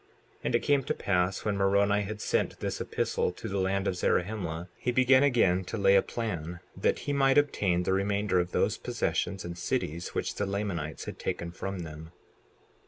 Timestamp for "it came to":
0.55-0.93